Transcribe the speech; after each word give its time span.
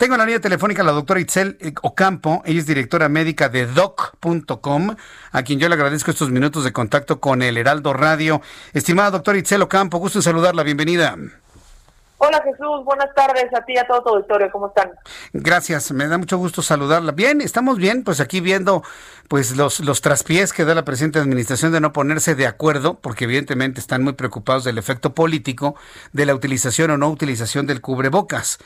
Tengo 0.00 0.14
en 0.14 0.20
la 0.20 0.24
línea 0.24 0.40
telefónica 0.40 0.80
a 0.80 0.84
la 0.86 0.92
doctora 0.92 1.20
Itzel 1.20 1.58
eh, 1.60 1.74
Ocampo. 1.82 2.40
Ella 2.46 2.58
es 2.58 2.64
directora 2.64 3.10
médica 3.10 3.50
de 3.50 3.66
doc.com, 3.66 4.96
a 5.30 5.42
quien 5.42 5.58
yo 5.58 5.68
le 5.68 5.74
agradezco 5.74 6.10
estos 6.10 6.30
minutos 6.30 6.64
de 6.64 6.72
contacto 6.72 7.20
con 7.20 7.42
el 7.42 7.58
Heraldo 7.58 7.92
Radio. 7.92 8.40
Estimada 8.72 9.10
doctora 9.10 9.36
Itzel 9.36 9.60
Ocampo, 9.60 9.98
gusto 9.98 10.20
en 10.20 10.22
saludarla. 10.22 10.62
Bienvenida. 10.62 11.18
Hola 12.16 12.42
Jesús, 12.42 12.82
buenas 12.86 13.14
tardes 13.14 13.52
a 13.54 13.62
ti 13.66 13.74
y 13.74 13.78
a 13.78 13.86
todo 13.86 14.02
tu 14.02 14.08
auditorio, 14.08 14.50
¿cómo 14.50 14.68
están? 14.68 14.90
Gracias, 15.34 15.92
me 15.92 16.06
da 16.06 16.16
mucho 16.16 16.38
gusto 16.38 16.62
saludarla. 16.62 17.12
Bien, 17.12 17.42
estamos 17.42 17.76
bien, 17.76 18.02
pues 18.02 18.20
aquí 18.20 18.40
viendo 18.40 18.82
pues 19.28 19.54
los, 19.54 19.80
los 19.80 20.00
traspiés 20.00 20.54
que 20.54 20.64
da 20.64 20.74
la 20.74 20.86
presente 20.86 21.18
administración 21.18 21.72
de 21.72 21.80
no 21.80 21.92
ponerse 21.92 22.34
de 22.34 22.46
acuerdo, 22.46 22.94
porque 23.00 23.24
evidentemente 23.24 23.80
están 23.80 24.02
muy 24.02 24.14
preocupados 24.14 24.64
del 24.64 24.78
efecto 24.78 25.12
político 25.14 25.74
de 26.14 26.24
la 26.24 26.34
utilización 26.34 26.90
o 26.90 26.96
no 26.96 27.10
utilización 27.10 27.66
del 27.66 27.82
cubrebocas. 27.82 28.58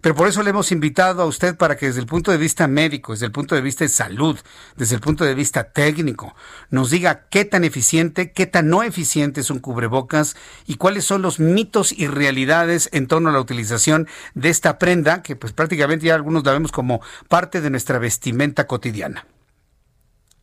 Pero 0.00 0.14
por 0.14 0.28
eso 0.28 0.42
le 0.42 0.50
hemos 0.50 0.72
invitado 0.72 1.22
a 1.22 1.26
usted 1.26 1.56
para 1.56 1.76
que 1.76 1.86
desde 1.86 2.00
el 2.00 2.06
punto 2.06 2.30
de 2.30 2.38
vista 2.38 2.66
médico, 2.66 3.12
desde 3.12 3.26
el 3.26 3.32
punto 3.32 3.54
de 3.54 3.60
vista 3.60 3.84
de 3.84 3.88
salud, 3.88 4.38
desde 4.76 4.94
el 4.94 5.00
punto 5.00 5.24
de 5.24 5.34
vista 5.34 5.72
técnico, 5.72 6.34
nos 6.70 6.90
diga 6.90 7.26
qué 7.30 7.44
tan 7.44 7.64
eficiente, 7.64 8.32
qué 8.32 8.46
tan 8.46 8.68
no 8.68 8.82
eficiente 8.82 9.40
es 9.40 9.50
un 9.50 9.58
cubrebocas 9.58 10.36
y 10.66 10.76
cuáles 10.76 11.04
son 11.04 11.22
los 11.22 11.40
mitos 11.40 11.92
y 11.92 12.06
realidades 12.06 12.88
en 12.92 13.06
torno 13.06 13.30
a 13.30 13.32
la 13.32 13.40
utilización 13.40 14.08
de 14.34 14.48
esta 14.48 14.78
prenda 14.78 15.22
que 15.22 15.36
pues 15.36 15.52
prácticamente 15.52 16.06
ya 16.06 16.14
algunos 16.14 16.44
la 16.44 16.52
vemos 16.52 16.72
como 16.72 17.00
parte 17.28 17.60
de 17.60 17.70
nuestra 17.70 17.98
vestimenta 17.98 18.66
cotidiana. 18.66 19.26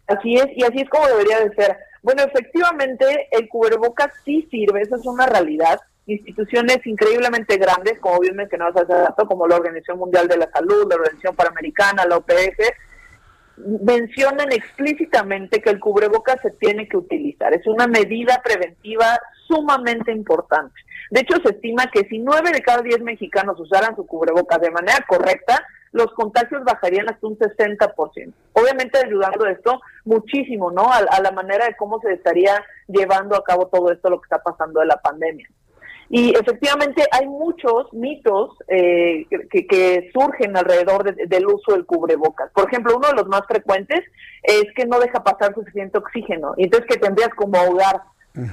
Así 0.08 0.36
es, 0.36 0.47
y 0.56 0.63
así 0.63 0.81
es 0.81 0.89
como 0.89 1.08
debería 1.08 1.39
de 1.39 1.53
ser. 1.56 1.78
Bueno, 2.02 2.23
efectivamente, 2.23 3.28
el 3.31 3.47
cubrebocas 3.47 4.11
sí 4.25 4.47
sirve, 4.50 4.81
eso 4.81 4.95
es 4.95 5.06
una 5.06 5.25
realidad 5.25 5.80
instituciones 6.11 6.85
increíblemente 6.85 7.57
grandes, 7.57 7.99
como 7.99 8.19
bien 8.19 8.35
mencionabas 8.35 8.83
hace 8.83 8.93
rato, 8.93 9.27
como 9.27 9.47
la 9.47 9.55
Organización 9.55 9.99
Mundial 9.99 10.27
de 10.27 10.38
la 10.38 10.49
Salud, 10.51 10.88
la 10.89 10.95
Organización 10.95 11.35
Panamericana, 11.35 12.05
la 12.05 12.17
OPS, 12.17 12.73
mencionan 13.57 14.51
explícitamente 14.51 15.61
que 15.61 15.69
el 15.69 15.79
cubrebocas 15.79 16.41
se 16.41 16.51
tiene 16.51 16.88
que 16.88 16.97
utilizar. 16.97 17.53
Es 17.53 17.67
una 17.67 17.88
medida 17.88 18.41
preventiva 18.43 19.19
sumamente 19.47 20.11
importante. 20.11 20.73
De 21.11 21.21
hecho, 21.21 21.38
se 21.43 21.55
estima 21.55 21.88
que 21.91 22.07
si 22.07 22.19
nueve 22.19 22.51
de 22.51 22.61
cada 22.61 22.81
diez 22.81 23.01
mexicanos 23.01 23.59
usaran 23.59 23.95
su 23.95 24.05
cubrebocas 24.05 24.61
de 24.61 24.71
manera 24.71 25.05
correcta, 25.07 25.66
los 25.91 26.07
contagios 26.13 26.63
bajarían 26.63 27.09
hasta 27.09 27.25
un 27.25 27.38
60%. 27.38 28.33
Obviamente 28.53 28.99
ayudando 29.03 29.47
esto 29.47 29.81
muchísimo, 30.05 30.71
¿no? 30.71 30.91
A, 30.91 30.97
a, 30.97 31.21
la 31.21 31.31
manera 31.31 31.66
de 31.66 31.75
cómo 31.75 31.99
se 31.99 32.13
estaría 32.13 32.63
llevando 32.88 33.35
a 33.35 33.44
cabo 33.44 33.67
todo 33.67 33.91
esto, 33.91 34.09
lo 34.09 34.21
que 34.21 34.25
está 34.25 34.44
pasando 34.44 34.81
de 34.81 34.85
la 34.85 34.97
pandemia. 34.97 35.49
Y 36.09 36.31
efectivamente 36.31 37.03
hay 37.11 37.27
muchos 37.27 37.93
mitos 37.93 38.57
eh, 38.67 39.27
que, 39.29 40.09
surgen 40.11 40.57
alrededor 40.57 41.16
del 41.16 41.45
uso 41.45 41.73
del 41.73 41.85
cubrebocas. 41.85 42.49
Por 42.51 42.67
ejemplo, 42.67 42.97
uno 42.97 43.09
de 43.09 43.13
los 43.13 43.27
más 43.27 43.41
frecuentes 43.47 43.99
es 44.41 44.66
que 44.75 44.85
no 44.85 44.99
deja 44.99 45.23
pasar 45.23 45.53
suficiente 45.53 46.00
oxígeno, 46.00 46.56
y 46.57 46.63
entonces 46.63 46.89
que 46.89 46.97
tendrías 46.97 47.29
como 47.35 47.57
ahogar. 47.57 48.01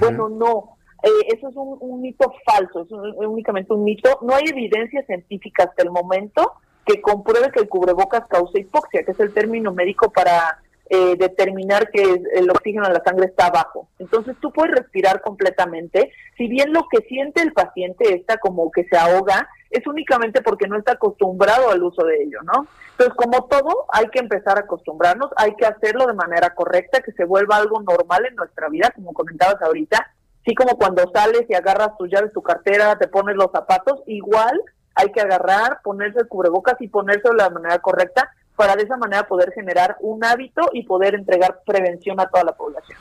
Bueno, 0.01 0.29
no. 0.29 0.77
Eh, 1.03 1.35
eso 1.35 1.49
es 1.49 1.55
un, 1.57 2.03
mito 2.03 2.31
falso, 2.45 2.83
es 2.83 2.91
únicamente 3.27 3.73
un 3.73 3.85
mito. 3.85 4.19
No 4.21 4.35
hay 4.35 4.45
evidencia 4.49 5.03
científica 5.07 5.65
hasta 5.65 5.83
el 5.83 5.91
momento 5.91 6.53
que 6.85 7.01
compruebe 7.01 7.51
que 7.53 7.61
el 7.61 7.69
cubrebocas 7.69 8.27
causa 8.29 8.59
hipoxia, 8.59 9.03
que 9.03 9.13
es 9.13 9.21
el 9.21 9.33
término 9.33 9.73
médico 9.73 10.11
para 10.11 10.61
eh, 10.89 11.17
determinar 11.17 11.91
que 11.91 12.03
el 12.35 12.51
oxígeno 12.51 12.87
en 12.87 12.93
la 12.93 13.03
sangre 13.05 13.27
está 13.27 13.51
bajo. 13.51 13.89
Entonces 13.99 14.37
tú 14.41 14.53
puedes 14.53 14.75
respirar 14.75 15.21
completamente, 15.21 16.13
si 16.37 16.47
bien 16.47 16.73
lo 16.73 16.87
que 16.89 16.99
siente 17.09 17.43
el 17.43 17.53
paciente 17.53 18.15
está 18.15 18.39
como 18.39 18.71
que 18.71 18.85
se 18.85 18.97
ahoga, 18.97 19.49
es 19.71 19.87
únicamente 19.87 20.43
porque 20.43 20.69
no 20.69 20.79
está 20.79 20.93
acostumbrado 20.93 21.71
al 21.71 21.83
uso 21.83 22.05
de 22.05 22.23
ello, 22.23 22.39
¿no? 22.43 22.69
Entonces, 22.93 23.15
como 23.17 23.47
todo, 23.47 23.87
hay 23.93 24.07
que 24.09 24.21
empezar 24.21 24.57
a 24.57 24.61
acostumbrarnos, 24.61 25.31
hay 25.37 25.55
que 25.57 25.67
hacerlo 25.67 26.07
de 26.07 26.15
manera 26.15 26.55
correcta, 26.55 27.01
que 27.01 27.13
se 27.13 27.25
vuelva 27.25 27.57
algo 27.57 27.83
normal 27.83 28.25
en 28.27 28.37
nuestra 28.37 28.69
vida, 28.69 28.91
como 28.95 29.13
comentabas 29.13 29.61
ahorita, 29.61 30.13
así 30.41 30.55
como 30.55 30.79
cuando 30.79 31.11
sales 31.13 31.45
y 31.49 31.55
agarras 31.55 31.97
tus 31.99 32.09
llaves, 32.11 32.33
tu 32.33 32.43
cartera, 32.43 32.97
te 32.97 33.09
pones 33.09 33.37
los 33.37 33.51
zapatos, 33.51 34.03
igual 34.07 34.61
hay 34.95 35.13
que 35.13 35.21
agarrar, 35.21 35.81
ponerse 35.83 36.21
el 36.21 36.29
cubrebocas 36.29 36.81
y 36.81 36.89
ponerse 36.89 37.29
de 37.29 37.35
la 37.35 37.51
manera 37.51 37.79
correcta 37.81 38.31
para 38.57 38.75
de 38.75 38.83
esa 38.83 38.97
manera 38.97 39.27
poder 39.27 39.53
generar 39.53 39.97
un 40.01 40.25
hábito 40.25 40.71
y 40.73 40.85
poder 40.85 41.15
entregar 41.15 41.61
prevención 41.65 42.19
a 42.21 42.29
toda 42.29 42.45
la 42.45 42.53
población. 42.53 42.99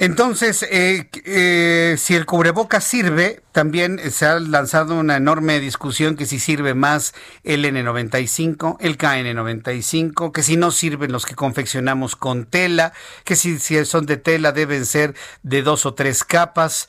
Entonces, 0.00 0.62
eh, 0.70 1.10
eh, 1.24 1.96
si 1.98 2.14
el 2.14 2.24
cubrebocas 2.24 2.84
sirve, 2.84 3.40
también 3.50 3.98
se 4.12 4.26
ha 4.26 4.38
lanzado 4.38 4.96
una 4.96 5.16
enorme 5.16 5.58
discusión 5.58 6.14
que 6.14 6.24
si 6.24 6.38
sirve 6.38 6.74
más 6.74 7.14
el 7.42 7.64
N95, 7.64 8.76
el 8.78 8.96
KN95, 8.96 10.30
que 10.30 10.44
si 10.44 10.56
no 10.56 10.70
sirven 10.70 11.10
los 11.10 11.26
que 11.26 11.34
confeccionamos 11.34 12.14
con 12.14 12.44
tela, 12.44 12.92
que 13.24 13.34
si, 13.34 13.58
si 13.58 13.84
son 13.84 14.06
de 14.06 14.18
tela 14.18 14.52
deben 14.52 14.86
ser 14.86 15.14
de 15.42 15.62
dos 15.62 15.84
o 15.84 15.94
tres 15.94 16.22
capas 16.22 16.88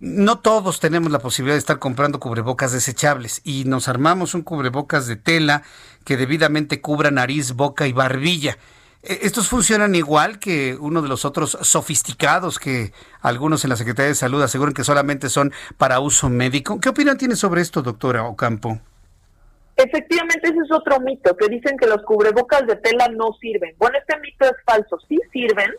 no 0.00 0.38
todos 0.40 0.80
tenemos 0.80 1.10
la 1.12 1.20
posibilidad 1.20 1.54
de 1.54 1.60
estar 1.60 1.78
comprando 1.78 2.18
cubrebocas 2.18 2.72
desechables 2.72 3.40
y 3.44 3.64
nos 3.64 3.88
armamos 3.88 4.34
un 4.34 4.42
cubrebocas 4.42 5.06
de 5.06 5.16
tela 5.16 5.62
que 6.04 6.16
debidamente 6.16 6.80
cubra 6.80 7.10
nariz, 7.10 7.52
boca 7.52 7.86
y 7.86 7.92
barbilla. 7.92 8.58
E, 9.02 9.20
¿Estos 9.22 9.48
funcionan 9.48 9.94
igual 9.94 10.38
que 10.38 10.76
uno 10.80 11.02
de 11.02 11.08
los 11.08 11.24
otros 11.24 11.56
sofisticados 11.62 12.58
que 12.58 12.92
algunos 13.20 13.64
en 13.64 13.70
la 13.70 13.76
Secretaría 13.76 14.08
de 14.08 14.14
Salud 14.16 14.42
aseguran 14.42 14.74
que 14.74 14.84
solamente 14.84 15.28
son 15.28 15.52
para 15.78 16.00
uso 16.00 16.28
médico? 16.28 16.80
¿Qué 16.80 16.88
opinión 16.88 17.16
tiene 17.16 17.36
sobre 17.36 17.62
esto, 17.62 17.82
doctora 17.82 18.24
Ocampo? 18.24 18.80
Efectivamente, 19.76 20.48
ese 20.48 20.58
es 20.64 20.72
otro 20.72 20.98
mito, 21.00 21.36
que 21.36 21.48
dicen 21.48 21.76
que 21.76 21.86
los 21.86 22.02
cubrebocas 22.02 22.66
de 22.66 22.76
tela 22.76 23.08
no 23.08 23.34
sirven. 23.40 23.74
Bueno, 23.78 23.98
este 23.98 24.18
mito 24.20 24.46
es 24.46 24.56
falso, 24.64 24.98
sí 25.06 25.20
sirven, 25.32 25.70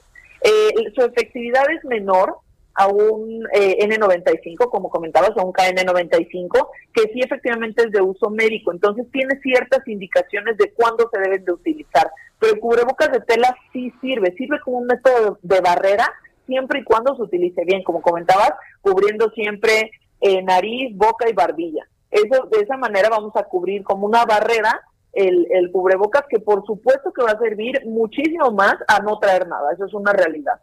eh, 0.41 0.69
su 0.95 1.01
efectividad 1.01 1.63
es 1.72 1.84
menor, 1.84 2.38
a 2.78 2.88
un 2.88 3.44
eh, 3.54 3.78
N95, 3.88 4.70
como 4.70 4.90
comentabas, 4.90 5.32
a 5.36 5.44
un 5.44 5.52
KN95, 5.52 6.68
que 6.94 7.12
sí 7.12 7.22
efectivamente 7.22 7.84
es 7.84 7.92
de 7.92 8.02
uso 8.02 8.30
médico. 8.30 8.72
Entonces 8.72 9.08
tiene 9.12 9.40
ciertas 9.42 9.86
indicaciones 9.88 10.58
de 10.58 10.72
cuándo 10.74 11.10
se 11.12 11.20
deben 11.20 11.44
de 11.44 11.54
utilizar. 11.54 12.12
Pero 12.40 12.54
el 12.54 12.60
cubrebocas 12.60 13.12
de 13.12 13.22
tela 13.22 13.56
sí 13.74 13.92
sirve, 14.00 14.32
sirve 14.38 14.60
como 14.64 14.78
un 14.78 14.86
método 14.86 15.40
de 15.42 15.60
barrera 15.60 16.08
siempre 16.46 16.80
y 16.80 16.84
cuando 16.84 17.16
se 17.16 17.24
utilice 17.24 17.66
bien, 17.66 17.84
como 17.84 18.02
comentabas, 18.02 18.54
cubriendo 18.82 19.32
siempre 19.32 19.90
eh, 20.22 20.44
nariz, 20.44 20.96
boca 20.96 21.28
y 21.28 21.34
barbilla. 21.34 21.84
Eso, 22.12 22.48
de 22.52 22.62
esa 22.62 22.78
manera 22.78 23.10
vamos 23.10 23.36
a 23.36 23.44
cubrir 23.44 23.84
como 23.84 24.06
una 24.06 24.24
barrera 24.24 24.82
el, 25.14 25.48
el 25.50 25.72
cubrebocas 25.72 26.26
que 26.30 26.40
por 26.40 26.64
supuesto 26.64 27.12
que 27.12 27.24
va 27.24 27.32
a 27.32 27.40
servir 27.40 27.82
muchísimo 27.88 28.52
más 28.52 28.76
a 28.88 29.00
no 29.00 29.18
traer 29.18 29.48
nada. 29.48 29.74
Eso 29.74 29.86
es 29.86 29.94
una 29.96 30.14
realidad. 30.14 30.62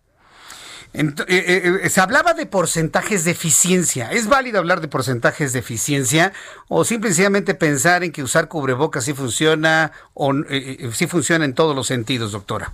Eh, 0.94 1.12
eh, 1.26 1.80
eh, 1.82 1.90
se 1.90 2.00
hablaba 2.00 2.34
de 2.34 2.46
porcentajes 2.46 3.24
de 3.24 3.32
eficiencia. 3.32 4.12
¿Es 4.12 4.28
válido 4.28 4.60
hablar 4.60 4.80
de 4.80 4.86
porcentajes 4.86 5.52
de 5.52 5.58
eficiencia 5.58 6.32
o 6.68 6.84
simplemente 6.84 7.54
pensar 7.56 8.04
en 8.04 8.12
que 8.12 8.22
usar 8.22 8.46
cubrebocas 8.46 9.04
sí 9.04 9.12
funciona 9.12 9.90
o 10.14 10.32
sí 10.92 11.06
funciona 11.08 11.44
en 11.44 11.54
todos 11.54 11.74
los 11.74 11.88
sentidos, 11.88 12.30
doctora? 12.30 12.72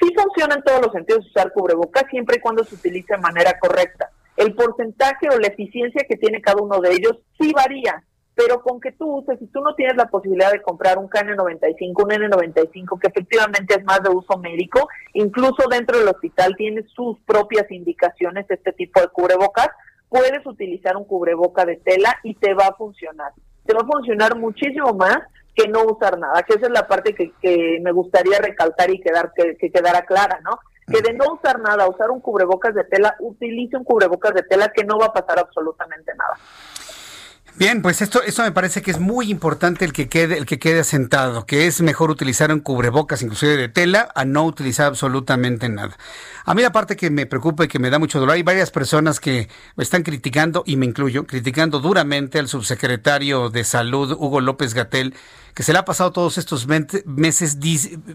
Sí 0.00 0.14
funciona 0.16 0.54
en 0.54 0.62
todos 0.62 0.80
los 0.80 0.92
sentidos 0.92 1.26
usar 1.26 1.52
cubrebocas 1.52 2.04
siempre 2.08 2.36
y 2.36 2.40
cuando 2.40 2.62
se 2.62 2.76
utilice 2.76 3.14
de 3.14 3.20
manera 3.20 3.58
correcta. 3.58 4.08
El 4.36 4.54
porcentaje 4.54 5.28
o 5.28 5.38
la 5.40 5.48
eficiencia 5.48 6.06
que 6.08 6.16
tiene 6.16 6.40
cada 6.40 6.62
uno 6.62 6.80
de 6.80 6.92
ellos 6.92 7.16
sí 7.38 7.52
varía 7.52 8.04
pero 8.40 8.62
con 8.62 8.80
que 8.80 8.92
tú 8.92 9.18
uses, 9.18 9.38
si 9.38 9.46
tú 9.48 9.60
no 9.60 9.74
tienes 9.74 9.96
la 9.96 10.06
posibilidad 10.06 10.50
de 10.50 10.62
comprar 10.62 10.96
un 10.96 11.10
KN95, 11.10 11.92
un 12.02 12.10
N95 12.10 12.98
que 12.98 13.08
efectivamente 13.08 13.74
es 13.76 13.84
más 13.84 14.02
de 14.02 14.08
uso 14.08 14.38
médico, 14.38 14.88
incluso 15.12 15.68
dentro 15.70 15.98
del 15.98 16.08
hospital 16.08 16.56
tiene 16.56 16.82
sus 16.94 17.18
propias 17.26 17.70
indicaciones 17.70 18.46
este 18.48 18.72
tipo 18.72 18.98
de 18.98 19.08
cubrebocas, 19.08 19.68
puedes 20.08 20.46
utilizar 20.46 20.96
un 20.96 21.04
cubreboca 21.04 21.66
de 21.66 21.76
tela 21.76 22.16
y 22.22 22.34
te 22.34 22.54
va 22.54 22.68
a 22.68 22.74
funcionar. 22.76 23.32
Te 23.66 23.74
va 23.74 23.80
a 23.82 23.86
funcionar 23.86 24.34
muchísimo 24.38 24.94
más 24.94 25.18
que 25.54 25.68
no 25.68 25.84
usar 25.84 26.18
nada, 26.18 26.42
que 26.42 26.54
esa 26.54 26.68
es 26.68 26.72
la 26.72 26.88
parte 26.88 27.14
que, 27.14 27.78
me 27.82 27.92
gustaría 27.92 28.38
recalcar 28.38 28.88
y 28.88 29.00
quedar, 29.00 29.32
que, 29.36 29.58
que 29.58 29.70
quedara 29.70 30.06
clara, 30.06 30.40
¿no? 30.42 30.58
Que 30.86 31.02
de 31.02 31.12
no 31.12 31.34
usar 31.34 31.60
nada, 31.60 31.86
usar 31.90 32.10
un 32.10 32.20
cubrebocas 32.20 32.74
de 32.74 32.84
tela, 32.84 33.16
utilice 33.18 33.76
un 33.76 33.84
cubrebocas 33.84 34.32
de 34.32 34.44
tela 34.44 34.72
que 34.74 34.84
no 34.84 34.98
va 34.98 35.06
a 35.06 35.12
pasar 35.12 35.38
absolutamente 35.38 36.14
nada. 36.14 36.38
Bien, 37.56 37.82
pues 37.82 38.00
esto, 38.00 38.22
esto 38.22 38.42
me 38.42 38.52
parece 38.52 38.80
que 38.80 38.90
es 38.90 38.98
muy 38.98 39.30
importante 39.30 39.84
el 39.84 39.92
que 39.92 40.08
quede, 40.08 40.38
el 40.38 40.46
que 40.46 40.58
quede 40.58 40.80
asentado, 40.80 41.44
que 41.44 41.66
es 41.66 41.82
mejor 41.82 42.10
utilizar 42.10 42.50
un 42.52 42.60
cubrebocas, 42.60 43.20
inclusive 43.22 43.56
de 43.56 43.68
tela, 43.68 44.08
a 44.14 44.24
no 44.24 44.44
utilizar 44.44 44.86
absolutamente 44.86 45.68
nada. 45.68 45.98
A 46.46 46.54
mí 46.54 46.62
la 46.62 46.72
parte 46.72 46.96
que 46.96 47.10
me 47.10 47.26
preocupa 47.26 47.64
y 47.64 47.68
que 47.68 47.78
me 47.78 47.90
da 47.90 47.98
mucho 47.98 48.18
dolor, 48.18 48.36
hay 48.36 48.42
varias 48.42 48.70
personas 48.70 49.20
que 49.20 49.48
están 49.76 50.04
criticando, 50.04 50.62
y 50.64 50.76
me 50.76 50.86
incluyo, 50.86 51.26
criticando 51.26 51.80
duramente 51.80 52.38
al 52.38 52.48
subsecretario 52.48 53.50
de 53.50 53.64
Salud, 53.64 54.12
Hugo 54.12 54.40
López 54.40 54.72
Gatel, 54.72 55.14
que 55.54 55.62
se 55.62 55.72
le 55.72 55.80
ha 55.80 55.84
pasado 55.84 56.12
todos 56.12 56.38
estos 56.38 56.66
meses 56.66 57.58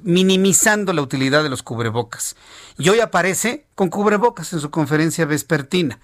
minimizando 0.04 0.92
la 0.92 1.02
utilidad 1.02 1.44
de 1.44 1.50
los 1.50 1.62
cubrebocas. 1.62 2.36
Y 2.80 2.90
hoy 2.90 3.00
aparece 3.00 3.68
con 3.76 3.90
cubrebocas 3.90 4.54
en 4.54 4.60
su 4.62 4.72
conferencia 4.72 5.26
vespertina. 5.26 6.00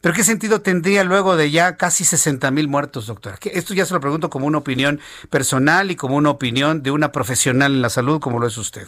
Pero 0.00 0.14
¿qué 0.14 0.22
sentido 0.22 0.60
tendría 0.60 1.04
luego 1.04 1.36
de 1.36 1.50
ya 1.50 1.76
casi 1.76 2.04
60 2.04 2.50
mil 2.50 2.68
muertos, 2.68 3.06
doctora? 3.06 3.36
Esto 3.52 3.74
ya 3.74 3.84
se 3.84 3.94
lo 3.94 4.00
pregunto 4.00 4.30
como 4.30 4.46
una 4.46 4.58
opinión 4.58 5.00
personal 5.30 5.90
y 5.90 5.96
como 5.96 6.16
una 6.16 6.30
opinión 6.30 6.82
de 6.82 6.90
una 6.90 7.12
profesional 7.12 7.72
en 7.72 7.82
la 7.82 7.90
salud 7.90 8.20
como 8.20 8.38
lo 8.38 8.46
es 8.46 8.58
usted. 8.58 8.86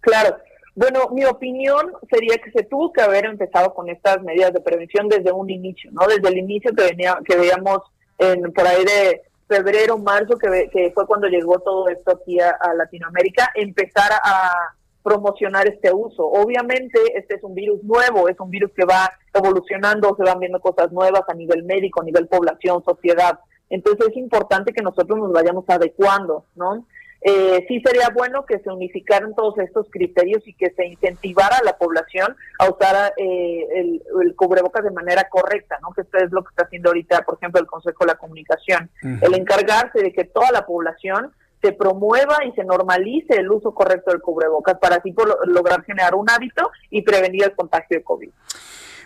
Claro. 0.00 0.36
Bueno, 0.74 1.08
mi 1.10 1.24
opinión 1.24 1.92
sería 2.08 2.38
que 2.38 2.52
se 2.52 2.62
tuvo 2.62 2.92
que 2.92 3.02
haber 3.02 3.24
empezado 3.24 3.74
con 3.74 3.88
estas 3.88 4.22
medidas 4.22 4.52
de 4.52 4.60
prevención 4.60 5.08
desde 5.08 5.32
un 5.32 5.50
inicio, 5.50 5.90
¿no? 5.92 6.06
Desde 6.06 6.28
el 6.28 6.38
inicio 6.38 6.72
que 6.72 6.84
venía, 6.84 7.18
que 7.24 7.36
veíamos 7.36 7.80
en, 8.18 8.52
por 8.52 8.64
ahí 8.64 8.84
de 8.84 9.22
febrero, 9.48 9.98
marzo, 9.98 10.38
que, 10.38 10.70
que 10.72 10.92
fue 10.94 11.04
cuando 11.04 11.26
llegó 11.26 11.58
todo 11.58 11.88
esto 11.88 12.12
aquí 12.12 12.38
a 12.38 12.74
Latinoamérica, 12.74 13.50
empezar 13.56 14.12
a, 14.22 14.52
promocionar 15.02 15.66
este 15.68 15.92
uso. 15.92 16.24
Obviamente 16.24 16.98
este 17.14 17.36
es 17.36 17.42
un 17.42 17.54
virus 17.54 17.82
nuevo, 17.82 18.28
es 18.28 18.38
un 18.40 18.50
virus 18.50 18.70
que 18.74 18.84
va 18.84 19.10
evolucionando, 19.32 20.14
se 20.16 20.24
van 20.24 20.40
viendo 20.40 20.60
cosas 20.60 20.92
nuevas 20.92 21.22
a 21.28 21.34
nivel 21.34 21.64
médico, 21.64 22.00
a 22.00 22.04
nivel 22.04 22.26
población, 22.26 22.82
sociedad. 22.84 23.38
Entonces 23.70 24.08
es 24.08 24.16
importante 24.16 24.72
que 24.72 24.82
nosotros 24.82 25.18
nos 25.18 25.32
vayamos 25.32 25.64
adecuando, 25.68 26.44
¿no? 26.56 26.84
Eh, 27.20 27.64
sí 27.66 27.82
sería 27.84 28.10
bueno 28.14 28.46
que 28.46 28.60
se 28.60 28.70
unificaran 28.70 29.34
todos 29.34 29.58
estos 29.58 29.88
criterios 29.90 30.46
y 30.46 30.54
que 30.54 30.70
se 30.70 30.86
incentivara 30.86 31.56
a 31.56 31.64
la 31.64 31.76
población 31.76 32.36
a 32.60 32.70
usar 32.70 33.12
eh, 33.16 33.66
el, 33.74 34.02
el, 34.22 34.36
cubrebocas 34.36 34.84
de 34.84 34.92
manera 34.92 35.28
correcta, 35.28 35.78
¿no? 35.82 35.90
Que 35.90 36.02
esto 36.02 36.18
es 36.18 36.30
lo 36.30 36.44
que 36.44 36.50
está 36.50 36.64
haciendo 36.64 36.90
ahorita, 36.90 37.22
por 37.22 37.34
ejemplo, 37.34 37.60
el 37.60 37.66
Consejo 37.66 38.04
de 38.04 38.12
la 38.12 38.18
Comunicación. 38.18 38.88
El 39.02 39.34
encargarse 39.34 40.00
de 40.00 40.12
que 40.12 40.24
toda 40.24 40.52
la 40.52 40.64
población 40.64 41.32
se 41.62 41.72
promueva 41.72 42.38
y 42.44 42.52
se 42.52 42.64
normalice 42.64 43.34
el 43.36 43.50
uso 43.50 43.72
correcto 43.72 44.10
del 44.10 44.20
cubrebocas 44.20 44.78
para 44.80 44.96
así 44.96 45.14
lograr 45.46 45.84
generar 45.84 46.14
un 46.14 46.28
hábito 46.30 46.70
y 46.90 47.02
prevenir 47.02 47.44
el 47.44 47.54
contagio 47.54 47.98
de 47.98 48.04
COVID. 48.04 48.30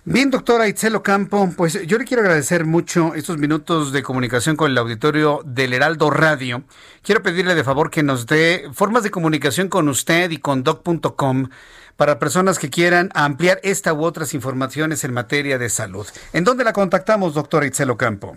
Bien, 0.05 0.31
doctora 0.33 0.67
Itzelo 0.67 1.01
Campo, 1.01 1.49
pues 1.57 1.87
yo 1.87 1.97
le 1.97 2.05
quiero 2.05 2.25
agradecer 2.25 2.65
mucho 2.65 3.15
estos 3.15 3.39
minutos 3.39 3.93
de 3.93 4.03
comunicación 4.03 4.57
con 4.57 4.73
el 4.73 4.79
auditorio 4.79 5.43
del 5.45 5.73
Heraldo 5.73 6.11
Radio. 6.11 6.65
Quiero 7.03 7.23
pedirle 7.23 7.55
de 7.55 7.63
favor 7.63 7.89
que 7.89 8.03
nos 8.03 8.27
dé 8.27 8.65
formas 8.73 9.05
de 9.05 9.13
comunicación 9.13 9.69
con 9.69 9.89
usted 9.89 10.33
y 10.33 10.39
con 10.39 10.65
doc.com 10.65 11.51
para 11.97 12.19
personas 12.19 12.59
que 12.59 12.69
quieran 12.69 13.11
ampliar 13.15 13.61
esta 13.63 13.93
u 13.93 14.03
otras 14.03 14.35
informaciones 14.35 15.05
en 15.05 15.13
materia 15.13 15.57
de 15.57 15.69
salud. 15.69 16.09
¿En 16.33 16.43
dónde 16.43 16.65
la 16.65 16.73
contactamos, 16.73 17.35
doctora 17.35 17.67
Itzelo 17.67 17.97
Campo? 17.97 18.35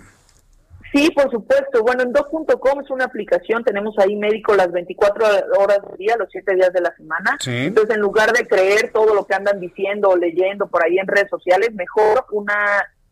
Sí, 0.96 1.12
por 1.12 1.30
supuesto. 1.30 1.84
Bueno, 1.84 2.04
en 2.04 2.14
doc.com 2.14 2.80
es 2.82 2.90
una 2.90 3.04
aplicación, 3.04 3.66
tenemos 3.66 4.00
ahí 4.00 4.16
médico 4.16 4.56
las 4.56 4.72
24 4.72 5.26
horas 5.60 5.80
del 5.90 5.98
día, 5.98 6.16
los 6.18 6.30
7 6.32 6.56
días 6.56 6.72
de 6.72 6.80
la 6.80 6.96
semana. 6.96 7.38
Entonces, 7.46 7.98
en 7.98 8.02
lugar 8.02 8.32
de 8.32 8.48
creer 8.48 8.92
todo 8.94 9.14
lo 9.14 9.26
que 9.26 9.36
andan 9.36 9.60
diciendo 9.60 10.08
o 10.08 10.16
leyendo 10.16 10.68
por 10.68 10.86
ahí 10.86 10.98
en 10.98 11.06
redes 11.06 11.30
sociales, 11.30 11.74
mejor 11.74 12.26
una 12.32 12.56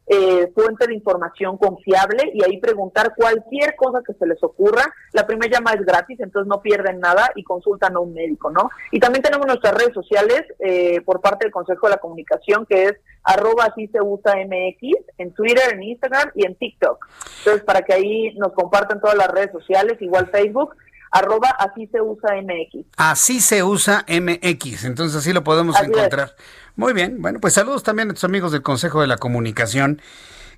eh, 0.06 0.52
fuente 0.54 0.88
de 0.88 0.94
información 0.94 1.58
confiable 1.58 2.32
y 2.34 2.44
ahí 2.44 2.60
preguntar 2.60 3.14
cualquier 3.16 3.76
cosa 3.76 4.02
que 4.06 4.14
se 4.14 4.26
les 4.26 4.42
ocurra. 4.44 4.84
La 5.14 5.26
primera 5.26 5.52
llamada 5.52 5.78
es 5.78 5.86
gratis, 5.86 6.20
entonces 6.20 6.48
no 6.48 6.62
pierden 6.62 7.00
nada 7.00 7.32
y 7.36 7.44
consultan 7.44 7.96
a 7.96 8.00
un 8.00 8.14
médico, 8.14 8.52
¿no? 8.52 8.70
Y 8.92 9.00
también 9.00 9.24
tenemos 9.24 9.48
nuestras 9.48 9.74
redes 9.76 9.94
sociales 9.94 10.44
eh, 10.60 11.02
por 11.02 11.22
parte 11.22 11.46
del 11.46 11.54
Consejo 11.54 11.88
de 11.88 11.92
la 11.92 12.00
Comunicación, 12.00 12.66
que 12.66 12.86
es 12.86 12.94
arroba 13.24 13.66
así 13.66 13.88
se 13.88 14.02
usa 14.02 14.36
MX, 14.36 14.98
en 15.18 15.34
Twitter, 15.34 15.74
en 15.74 15.84
Instagram 15.84 16.32
y 16.36 16.46
en 16.46 16.56
TikTok. 16.56 17.08
Entonces, 17.40 17.64
para 17.64 17.82
que 17.84 17.94
ahí 17.94 18.36
nos 18.36 18.52
compartan 18.54 19.00
todas 19.00 19.16
las 19.16 19.30
redes 19.30 19.52
sociales, 19.52 20.02
igual 20.02 20.28
Facebook, 20.28 20.76
arroba 21.14 21.50
así 21.60 21.88
se 21.88 22.02
usa 22.02 22.36
MX. 22.42 22.86
Así 22.98 23.40
se 23.40 23.64
usa 23.64 24.06
MX, 24.08 24.86
entonces 24.86 25.18
así 25.18 25.32
lo 25.32 25.44
podemos 25.44 25.80
encontrar. 25.80 26.36
Muy 26.76 26.94
bien, 26.94 27.22
bueno, 27.22 27.40
pues 27.40 27.54
saludos 27.54 27.84
también 27.84 28.10
a 28.10 28.14
tus 28.14 28.24
amigos 28.24 28.52
del 28.52 28.64
Consejo 28.64 29.00
de 29.00 29.08
la 29.08 29.18
Comunicación 29.18 30.02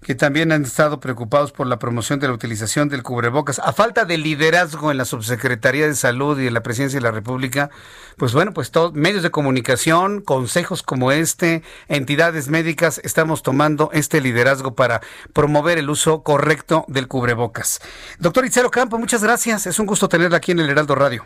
que 0.02 0.16
también 0.16 0.52
han 0.52 0.64
estado 0.64 1.00
preocupados 1.00 1.52
por 1.52 1.68
la 1.68 1.80
promoción 1.80 2.20
de 2.20 2.28
la 2.28 2.34
utilización 2.34 2.90
del 2.90 3.04
cubrebocas. 3.04 3.60
A 3.60 3.74
falta 3.74 4.06
de 4.06 4.18
liderazgo 4.18 4.92
en 4.92 4.98
la 4.98 5.06
Subsecretaría 5.06 5.88
de 5.88 5.96
Salud 5.96 6.40
y 6.40 6.48
en 6.48 6.54
la 6.54 6.64
Presidencia 6.64 7.00
de 7.00 7.04
la 7.04 7.12
República, 7.12 7.70
pues 8.18 8.34
bueno, 8.34 8.54
pues 8.54 8.72
todos 8.72 8.94
medios 8.94 9.24
de 9.24 9.32
comunicación, 9.32 10.22
consejos 10.22 10.84
como 10.84 11.12
este, 11.12 11.64
entidades 11.88 12.50
médicas, 12.50 13.02
estamos 13.04 13.44
tomando 13.44 13.90
este 13.94 14.22
liderazgo 14.22 14.76
para 14.76 15.02
promover 15.34 15.78
el 15.78 15.90
uso 15.90 16.24
correcto 16.24 16.86
del 16.88 17.08
cubrebocas. 17.08 17.82
Doctor 18.20 18.46
Itzero 18.46 18.72
Campo, 18.72 18.98
muchas 18.98 19.24
gracias. 19.24 19.68
Es 19.68 19.80
un 19.80 19.86
gusto 19.86 20.10
tenerla 20.10 20.38
aquí 20.38 20.52
en 20.52 20.60
el 20.60 20.70
Heraldo 20.70 20.96
Radio. 20.96 21.26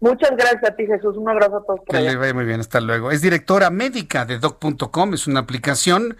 Muchas 0.00 0.30
gracias 0.30 0.64
a 0.64 0.74
ti, 0.74 0.86
Jesús. 0.86 1.16
Un 1.16 1.28
abrazo 1.28 1.58
a 1.58 1.64
todos. 1.64 1.80
que 1.86 2.00
le 2.00 2.16
vaya 2.16 2.32
muy 2.32 2.46
bien. 2.46 2.60
Hasta 2.60 2.80
luego. 2.80 3.10
Es 3.10 3.20
directora 3.20 3.68
médica 3.70 4.24
de 4.24 4.38
doc.com. 4.38 5.12
Es 5.12 5.26
una 5.26 5.40
aplicación 5.40 6.16